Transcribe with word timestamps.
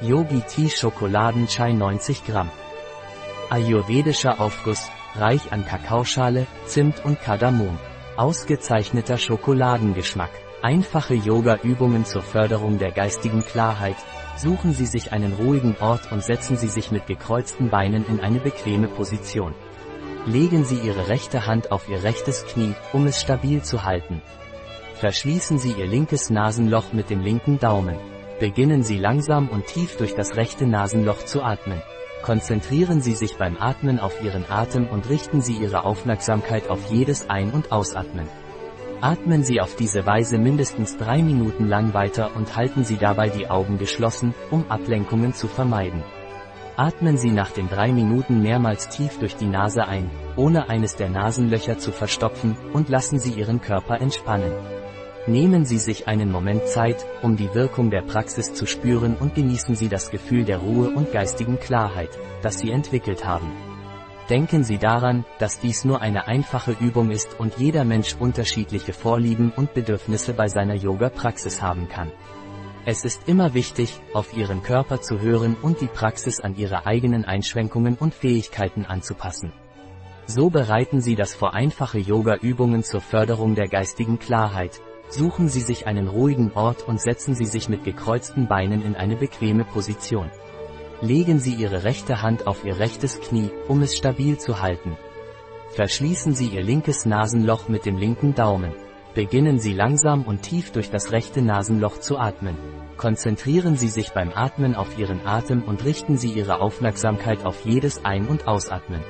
Yogi 0.00 0.40
Tea 0.40 0.68
Schokoladenchai 0.68 1.72
90 1.72 2.26
Gramm. 2.26 2.50
Ayurvedischer 3.48 4.40
Aufguss, 4.40 4.90
reich 5.14 5.52
an 5.52 5.64
Kakaoschale, 5.64 6.48
Zimt 6.66 7.04
und 7.04 7.20
Kardamom. 7.20 7.78
Ausgezeichneter 8.16 9.18
Schokoladengeschmack. 9.18 10.30
Einfache 10.62 11.14
Yoga-Übungen 11.14 12.04
zur 12.04 12.22
Förderung 12.22 12.78
der 12.78 12.90
geistigen 12.90 13.44
Klarheit. 13.44 13.96
Suchen 14.36 14.74
Sie 14.74 14.86
sich 14.86 15.12
einen 15.12 15.32
ruhigen 15.32 15.76
Ort 15.78 16.10
und 16.10 16.24
setzen 16.24 16.56
Sie 16.56 16.68
sich 16.68 16.90
mit 16.90 17.06
gekreuzten 17.06 17.70
Beinen 17.70 18.04
in 18.06 18.18
eine 18.18 18.40
bequeme 18.40 18.88
Position. 18.88 19.54
Legen 20.26 20.64
Sie 20.64 20.78
Ihre 20.78 21.06
rechte 21.06 21.46
Hand 21.46 21.70
auf 21.70 21.88
Ihr 21.88 22.02
rechtes 22.02 22.44
Knie, 22.46 22.74
um 22.92 23.06
es 23.06 23.20
stabil 23.20 23.62
zu 23.62 23.84
halten. 23.84 24.20
Verschließen 24.96 25.58
Sie 25.58 25.72
Ihr 25.72 25.86
linkes 25.86 26.30
Nasenloch 26.30 26.92
mit 26.92 27.10
dem 27.10 27.20
linken 27.20 27.60
Daumen. 27.60 27.96
Beginnen 28.40 28.82
Sie 28.82 28.98
langsam 28.98 29.48
und 29.48 29.66
tief 29.66 29.96
durch 29.96 30.14
das 30.14 30.34
rechte 30.34 30.66
Nasenloch 30.66 31.24
zu 31.24 31.42
atmen. 31.42 31.80
Konzentrieren 32.22 33.00
Sie 33.00 33.12
sich 33.12 33.36
beim 33.36 33.56
Atmen 33.58 34.00
auf 34.00 34.22
Ihren 34.24 34.44
Atem 34.50 34.88
und 34.88 35.08
richten 35.08 35.40
Sie 35.40 35.54
Ihre 35.54 35.84
Aufmerksamkeit 35.84 36.68
auf 36.68 36.90
jedes 36.90 37.30
Ein- 37.30 37.52
und 37.52 37.70
Ausatmen. 37.70 38.26
Atmen 39.00 39.44
Sie 39.44 39.60
auf 39.60 39.76
diese 39.76 40.04
Weise 40.04 40.38
mindestens 40.38 40.96
drei 40.96 41.22
Minuten 41.22 41.68
lang 41.68 41.94
weiter 41.94 42.34
und 42.34 42.56
halten 42.56 42.82
Sie 42.82 42.96
dabei 42.96 43.28
die 43.28 43.48
Augen 43.48 43.78
geschlossen, 43.78 44.34
um 44.50 44.68
Ablenkungen 44.68 45.32
zu 45.32 45.46
vermeiden. 45.46 46.02
Atmen 46.76 47.16
Sie 47.16 47.30
nach 47.30 47.52
den 47.52 47.68
drei 47.68 47.92
Minuten 47.92 48.42
mehrmals 48.42 48.88
tief 48.88 49.18
durch 49.20 49.36
die 49.36 49.46
Nase 49.46 49.86
ein, 49.86 50.10
ohne 50.34 50.68
eines 50.68 50.96
der 50.96 51.08
Nasenlöcher 51.08 51.78
zu 51.78 51.92
verstopfen, 51.92 52.56
und 52.72 52.88
lassen 52.88 53.20
Sie 53.20 53.32
Ihren 53.32 53.60
Körper 53.60 54.00
entspannen. 54.00 54.52
Nehmen 55.26 55.64
Sie 55.64 55.78
sich 55.78 56.06
einen 56.06 56.30
Moment 56.30 56.68
Zeit, 56.68 57.06
um 57.22 57.36
die 57.36 57.54
Wirkung 57.54 57.90
der 57.90 58.02
Praxis 58.02 58.52
zu 58.52 58.66
spüren 58.66 59.16
und 59.16 59.34
genießen 59.34 59.74
Sie 59.74 59.88
das 59.88 60.10
Gefühl 60.10 60.44
der 60.44 60.58
Ruhe 60.58 60.90
und 60.90 61.12
geistigen 61.12 61.58
Klarheit, 61.58 62.10
das 62.42 62.58
Sie 62.58 62.70
entwickelt 62.70 63.24
haben. 63.24 63.50
Denken 64.28 64.64
Sie 64.64 64.76
daran, 64.76 65.24
dass 65.38 65.60
dies 65.60 65.86
nur 65.86 66.02
eine 66.02 66.26
einfache 66.26 66.76
Übung 66.78 67.10
ist 67.10 67.40
und 67.40 67.56
jeder 67.56 67.84
Mensch 67.84 68.16
unterschiedliche 68.20 68.92
Vorlieben 68.92 69.50
und 69.50 69.72
Bedürfnisse 69.72 70.34
bei 70.34 70.48
seiner 70.48 70.74
Yoga-Praxis 70.74 71.62
haben 71.62 71.88
kann. 71.88 72.12
Es 72.84 73.06
ist 73.06 73.26
immer 73.26 73.54
wichtig, 73.54 73.98
auf 74.12 74.36
Ihren 74.36 74.62
Körper 74.62 75.00
zu 75.00 75.20
hören 75.20 75.56
und 75.62 75.80
die 75.80 75.86
Praxis 75.86 76.40
an 76.40 76.54
Ihre 76.54 76.84
eigenen 76.84 77.24
Einschränkungen 77.24 77.94
und 77.94 78.12
Fähigkeiten 78.12 78.84
anzupassen. 78.84 79.54
So 80.26 80.50
bereiten 80.50 81.00
Sie 81.00 81.16
das 81.16 81.34
vor 81.34 81.54
einfache 81.54 81.98
Yoga-Übungen 81.98 82.82
zur 82.82 83.00
Förderung 83.00 83.54
der 83.54 83.68
geistigen 83.68 84.18
Klarheit, 84.18 84.82
Suchen 85.16 85.48
Sie 85.48 85.60
sich 85.60 85.86
einen 85.86 86.08
ruhigen 86.08 86.50
Ort 86.54 86.88
und 86.88 87.00
setzen 87.00 87.36
Sie 87.36 87.44
sich 87.44 87.68
mit 87.68 87.84
gekreuzten 87.84 88.48
Beinen 88.48 88.82
in 88.82 88.96
eine 88.96 89.14
bequeme 89.14 89.64
Position. 89.64 90.28
Legen 91.00 91.38
Sie 91.38 91.54
Ihre 91.54 91.84
rechte 91.84 92.20
Hand 92.20 92.48
auf 92.48 92.64
Ihr 92.64 92.80
rechtes 92.80 93.20
Knie, 93.20 93.52
um 93.68 93.80
es 93.82 93.96
stabil 93.96 94.38
zu 94.38 94.60
halten. 94.60 94.96
Verschließen 95.70 96.34
Sie 96.34 96.48
Ihr 96.48 96.64
linkes 96.64 97.06
Nasenloch 97.06 97.68
mit 97.68 97.86
dem 97.86 97.96
linken 97.96 98.34
Daumen. 98.34 98.72
Beginnen 99.14 99.60
Sie 99.60 99.72
langsam 99.72 100.22
und 100.22 100.42
tief 100.42 100.72
durch 100.72 100.90
das 100.90 101.12
rechte 101.12 101.42
Nasenloch 101.42 102.00
zu 102.00 102.18
atmen. 102.18 102.56
Konzentrieren 102.96 103.76
Sie 103.76 103.88
sich 103.88 104.10
beim 104.10 104.32
Atmen 104.34 104.74
auf 104.74 104.98
Ihren 104.98 105.24
Atem 105.24 105.62
und 105.62 105.84
richten 105.84 106.16
Sie 106.16 106.32
Ihre 106.32 106.60
Aufmerksamkeit 106.60 107.46
auf 107.46 107.64
jedes 107.64 108.04
Ein- 108.04 108.26
und 108.26 108.48
Ausatmen. 108.48 109.04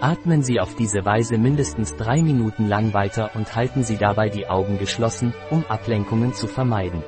Atmen 0.00 0.44
Sie 0.44 0.60
auf 0.60 0.76
diese 0.76 1.04
Weise 1.04 1.38
mindestens 1.38 1.96
drei 1.96 2.22
Minuten 2.22 2.68
lang 2.68 2.94
weiter 2.94 3.32
und 3.34 3.56
halten 3.56 3.82
Sie 3.82 3.96
dabei 3.96 4.28
die 4.28 4.48
Augen 4.48 4.78
geschlossen, 4.78 5.34
um 5.50 5.64
Ablenkungen 5.66 6.34
zu 6.34 6.46
vermeiden. 6.46 7.02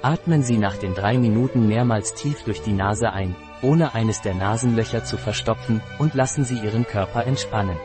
Atmen 0.00 0.42
Sie 0.42 0.56
nach 0.56 0.78
den 0.78 0.94
drei 0.94 1.18
Minuten 1.18 1.68
mehrmals 1.68 2.14
tief 2.14 2.42
durch 2.44 2.62
die 2.62 2.72
Nase 2.72 3.12
ein, 3.12 3.36
ohne 3.60 3.94
eines 3.94 4.22
der 4.22 4.34
Nasenlöcher 4.34 5.04
zu 5.04 5.18
verstopfen, 5.18 5.82
und 5.98 6.14
lassen 6.14 6.44
Sie 6.44 6.58
Ihren 6.58 6.86
Körper 6.86 7.26
entspannen. 7.26 7.76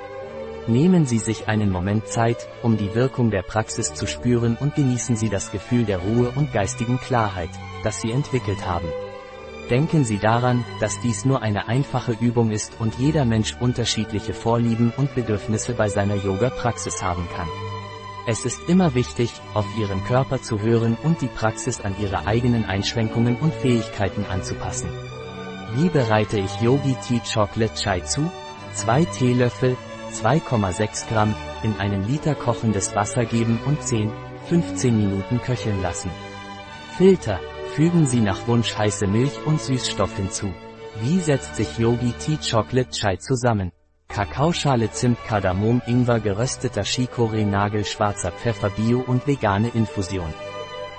Nehmen 0.67 1.05
Sie 1.05 1.19
sich 1.19 1.49
einen 1.49 1.69
Moment 1.69 2.07
Zeit, 2.07 2.47
um 2.63 2.77
die 2.77 2.95
Wirkung 2.95 3.31
der 3.31 3.41
Praxis 3.41 3.93
zu 3.93 4.07
spüren 4.07 4.55
und 4.57 4.73
genießen 4.73 5.17
Sie 5.17 5.29
das 5.29 5.51
Gefühl 5.51 5.83
der 5.83 5.97
Ruhe 5.97 6.31
und 6.33 6.53
geistigen 6.53 6.97
Klarheit, 6.97 7.49
das 7.83 7.99
Sie 7.99 8.11
entwickelt 8.11 8.65
haben. 8.65 8.87
Denken 9.69 10.03
Sie 10.03 10.17
daran, 10.17 10.65
dass 10.79 10.99
dies 10.99 11.25
nur 11.25 11.43
eine 11.43 11.67
einfache 11.67 12.15
Übung 12.19 12.49
ist 12.49 12.73
und 12.79 12.95
jeder 12.95 13.23
Mensch 13.23 13.55
unterschiedliche 13.59 14.33
Vorlieben 14.33 14.91
und 14.97 15.13
Bedürfnisse 15.13 15.73
bei 15.73 15.89
seiner 15.89 16.15
Yoga-Praxis 16.15 17.03
haben 17.03 17.27
kann. 17.35 17.47
Es 18.25 18.45
ist 18.45 18.67
immer 18.67 18.95
wichtig, 18.95 19.31
auf 19.53 19.65
Ihren 19.77 20.03
Körper 20.05 20.41
zu 20.41 20.59
hören 20.59 20.97
und 21.03 21.21
die 21.21 21.27
Praxis 21.27 21.81
an 21.81 21.95
Ihre 21.99 22.25
eigenen 22.25 22.65
Einschränkungen 22.65 23.35
und 23.37 23.53
Fähigkeiten 23.53 24.25
anzupassen. 24.25 24.89
Wie 25.75 25.89
bereite 25.89 26.39
ich 26.39 26.61
Yogi 26.61 26.95
Tea 27.07 27.21
Chocolate 27.21 27.75
Chai 27.75 27.99
zu? 28.01 28.31
2 28.73 29.05
Teelöffel, 29.05 29.77
2,6 30.13 31.09
Gramm, 31.09 31.35
in 31.61 31.75
einen 31.79 32.07
Liter 32.07 32.33
kochendes 32.33 32.95
Wasser 32.95 33.25
geben 33.25 33.59
und 33.67 33.83
10, 33.83 34.11
15 34.47 34.97
Minuten 34.97 35.39
köcheln 35.41 35.81
lassen. 35.83 36.09
Filter, 36.97 37.39
Fügen 37.75 38.05
Sie 38.05 38.19
nach 38.19 38.47
Wunsch 38.47 38.77
heiße 38.77 39.07
Milch 39.07 39.45
und 39.45 39.61
Süßstoff 39.61 40.15
hinzu. 40.15 40.51
Wie 41.01 41.19
setzt 41.19 41.55
sich 41.55 41.77
Yogi 41.77 42.13
Tea 42.13 42.37
Chocolate 42.37 42.89
Chai 42.91 43.15
zusammen? 43.17 43.71
Kakaoschale 44.09 44.91
Zimt 44.91 45.23
Kardamom 45.23 45.81
Ingwer 45.85 46.19
gerösteter 46.19 46.81
Chicorée 46.81 47.45
Nagel 47.45 47.85
schwarzer 47.85 48.31
Pfeffer 48.31 48.71
Bio 48.71 49.03
und 49.05 49.27
vegane 49.27 49.69
Infusion. 49.69 50.33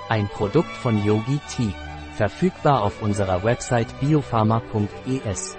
Ein 0.09 0.27
Produkt 0.29 0.71
von 0.71 1.03
Yogi 1.03 1.39
Tea. 1.49 1.73
Verfügbar 2.15 2.83
auf 2.83 3.01
unserer 3.01 3.43
Website 3.43 3.99
biopharma.es. 3.99 5.57